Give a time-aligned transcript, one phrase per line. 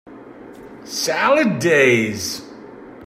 [1.03, 2.41] Salad days